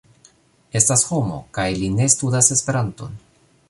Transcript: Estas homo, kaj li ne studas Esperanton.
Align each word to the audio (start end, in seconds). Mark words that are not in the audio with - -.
Estas 0.79 1.03
homo, 1.11 1.37
kaj 1.59 1.69
li 1.83 1.93
ne 2.01 2.11
studas 2.17 2.53
Esperanton. 2.59 3.19